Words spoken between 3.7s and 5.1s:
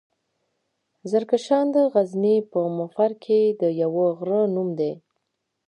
يوۀ غرۀ نوم دی.